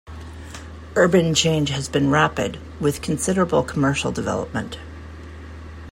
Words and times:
Urban 0.95 1.35
change 1.35 1.69
has 1.69 1.87
been 1.87 2.09
rapid, 2.09 2.57
with 2.79 3.03
considerable 3.03 3.61
commercial 3.61 4.11
developmen. 4.11 4.73